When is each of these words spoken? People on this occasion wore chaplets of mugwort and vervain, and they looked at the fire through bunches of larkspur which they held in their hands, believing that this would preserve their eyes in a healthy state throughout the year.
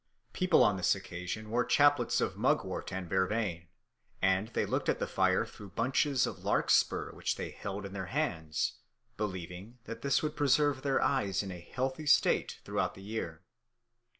People 0.33 0.63
on 0.63 0.77
this 0.77 0.95
occasion 0.95 1.51
wore 1.51 1.63
chaplets 1.63 2.21
of 2.21 2.35
mugwort 2.35 2.91
and 2.91 3.07
vervain, 3.07 3.67
and 4.19 4.47
they 4.47 4.65
looked 4.65 4.89
at 4.89 4.97
the 4.97 5.05
fire 5.05 5.45
through 5.45 5.69
bunches 5.69 6.25
of 6.25 6.43
larkspur 6.43 7.11
which 7.13 7.35
they 7.35 7.51
held 7.51 7.85
in 7.85 7.93
their 7.93 8.07
hands, 8.07 8.79
believing 9.15 9.77
that 9.83 10.01
this 10.01 10.23
would 10.23 10.35
preserve 10.35 10.81
their 10.81 10.99
eyes 11.03 11.43
in 11.43 11.51
a 11.51 11.59
healthy 11.59 12.07
state 12.07 12.61
throughout 12.65 12.95
the 12.95 13.03
year. 13.03 13.43